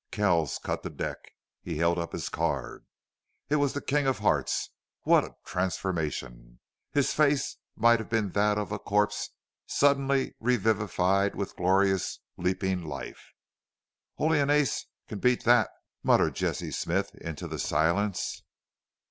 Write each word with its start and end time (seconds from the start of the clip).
Kells 0.09 0.57
cut 0.57 0.81
the 0.81 0.89
deck. 0.89 1.19
He 1.61 1.77
held 1.77 1.99
up 1.99 2.11
his 2.11 2.27
card. 2.27 2.87
It 3.49 3.57
was 3.57 3.73
the 3.73 3.81
king 3.83 4.07
of 4.07 4.17
hearts. 4.17 4.71
What 5.03 5.23
a 5.23 5.35
transformation! 5.45 6.59
His 6.91 7.13
face 7.13 7.57
might 7.75 7.99
have 7.99 8.09
been 8.09 8.31
that 8.31 8.57
of 8.57 8.71
a 8.71 8.79
corpse 8.79 9.29
suddenly 9.67 10.33
revivified 10.39 11.35
with 11.35 11.55
glorious, 11.55 12.17
leaping 12.35 12.83
life. 12.83 13.33
"Only 14.17 14.39
an 14.39 14.49
ace 14.49 14.87
can 15.07 15.19
beat 15.19 15.43
thet!" 15.43 15.69
muttered 16.01 16.33
Jesse 16.33 16.71
Smith 16.71 17.13
into 17.13 17.47
the 17.47 17.59
silence. 17.59 18.41